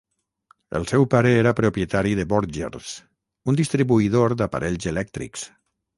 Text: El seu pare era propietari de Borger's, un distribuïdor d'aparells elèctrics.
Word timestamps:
El 0.79 0.87
seu 0.91 1.03
pare 1.13 1.33
era 1.41 1.51
propietari 1.59 2.15
de 2.21 2.25
Borger's, 2.33 2.95
un 3.53 3.61
distribuïdor 3.61 4.37
d'aparells 4.41 4.93
elèctrics. 4.95 5.49